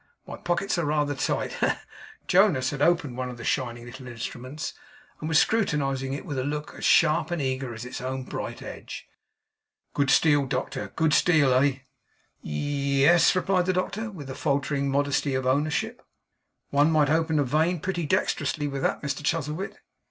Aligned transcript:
My 0.25 0.35
pockets 0.35 0.79
are 0.79 0.85
rather 0.85 1.13
tight. 1.13 1.53
Ha, 1.59 1.67
ha, 1.67 1.73
ha!' 1.75 1.81
Jonas 2.27 2.71
had 2.71 2.81
opened 2.81 3.15
one 3.17 3.29
of 3.29 3.37
the 3.37 3.43
shining 3.43 3.85
little 3.85 4.07
instruments; 4.07 4.73
and 5.19 5.29
was 5.29 5.37
scrutinizing 5.37 6.13
it 6.13 6.25
with 6.25 6.39
a 6.39 6.43
look 6.43 6.73
as 6.73 6.83
sharp 6.83 7.29
and 7.29 7.39
eager 7.39 7.71
as 7.71 7.85
its 7.85 8.01
own 8.01 8.23
bright 8.23 8.63
edge. 8.63 9.07
'Good 9.93 10.09
steel, 10.09 10.47
doctor. 10.47 10.91
Good 10.95 11.13
steel! 11.13 11.53
Eh!' 11.53 11.81
'Ye 12.41 13.05
es,' 13.05 13.35
replied 13.35 13.67
the 13.67 13.73
doctor, 13.73 14.09
with 14.09 14.25
the 14.25 14.33
faltering 14.33 14.89
modesty 14.89 15.35
of 15.35 15.45
ownership. 15.45 16.01
'One 16.71 16.89
might 16.89 17.11
open 17.11 17.37
a 17.37 17.43
vein 17.43 17.79
pretty 17.79 18.07
dexterously 18.07 18.67
with 18.67 18.81
that, 18.81 19.03
Mr 19.03 19.23
Chuzzlewit. 19.23 19.77